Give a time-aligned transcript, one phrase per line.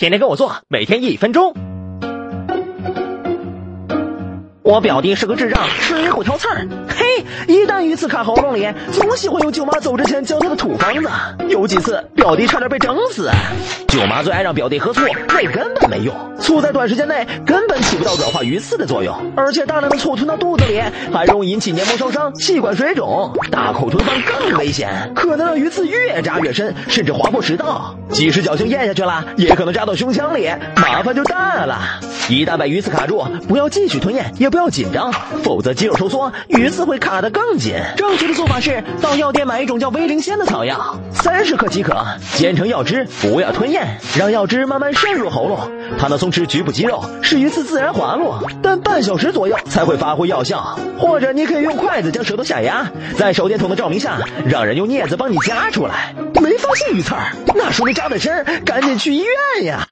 [0.00, 1.52] 天天跟我做，每天一分钟。
[4.62, 6.66] 我表弟是个智障，吃也不挑刺儿。
[6.88, 7.04] 嘿，
[7.46, 11.10] 一旦鱼刺卡喉咙里，总喜欢用舅妈走之前教他的土方子。
[11.50, 13.28] 有几次，表弟差点被整死。
[13.88, 16.14] 舅妈最爱让表弟喝醋，那根本没用。
[16.38, 20.80] 醋在短时间内根本起不到软化鱼刺的作用，而且大量的醋吞到肚子里，
[21.12, 23.34] 还容易引起黏膜烧伤、气管水肿。
[23.50, 27.94] 大口吞饭更危险，可能让鱼刺越扎越深，甚至划破食道。
[28.10, 31.78] 即使侥幸咽下去了，也可能扎到胸腔里，麻烦就大了。
[32.28, 37.74] 一旦把鱼刺卡住，不要继续吞咽，也不要紧张，否则肌肉收缩，鱼刺会卡得更紧。
[37.96, 42.04] 正确的做法是到药店买一种叫威灵仙的草药，三十克即可，
[42.34, 45.58] 煎成药汁，不要吞咽，让药汁慢慢渗入喉咙，
[45.98, 50.78] 它能松弛局部肌肉，使鱼刺自然滑落，但半小时左右才会发挥药效。
[50.98, 56.14] 或者你可以用筷子将舌头下压，在手电筒的照明下，让人用镊子帮你夹出来。
[56.40, 59.86] 没发现鱼刺儿，那说明扎的深，赶紧去医院呀。